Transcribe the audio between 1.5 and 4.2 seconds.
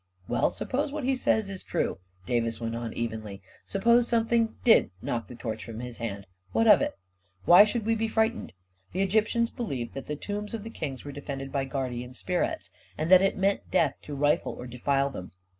true," Davis went on, evenly;" suppose